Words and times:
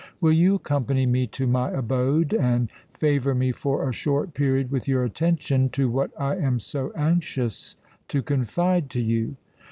Will 0.19 0.31
you 0.31 0.55
accompany 0.55 1.05
me 1.05 1.27
to 1.27 1.45
my 1.45 1.69
abode, 1.69 2.33
and 2.33 2.69
favour 2.91 3.35
me 3.35 3.51
for 3.51 3.87
a 3.87 3.93
short 3.93 4.33
period 4.33 4.71
with 4.71 4.87
your 4.87 5.03
attention 5.03 5.69
to 5.77 5.91
what 5.91 6.09
I 6.19 6.37
am 6.37 6.59
so 6.59 6.91
anxious 6.95 7.75
to 8.07 8.23
confide 8.23 8.89
to 8.89 8.99
you?" 8.99 9.35